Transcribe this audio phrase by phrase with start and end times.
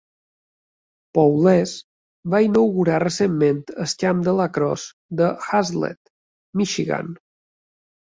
[1.17, 1.73] Powless
[2.33, 6.11] va inaugurar recentment el camp de lacrosse de Haslett,
[6.63, 7.13] Michigan.